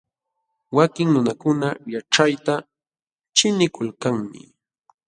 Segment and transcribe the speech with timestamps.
[0.77, 2.55] Wakin nunakuna yaćhayta
[3.35, 4.41] ćhiqnikulkanmi.